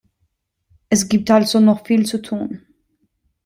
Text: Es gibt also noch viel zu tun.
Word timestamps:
Es 0.89 1.09
gibt 1.09 1.29
also 1.29 1.59
noch 1.59 1.85
viel 1.85 2.07
zu 2.07 2.23
tun. 2.23 2.65